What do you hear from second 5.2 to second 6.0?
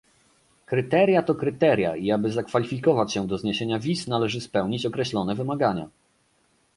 wymagania